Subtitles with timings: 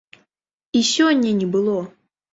[0.79, 1.77] І сёння не было!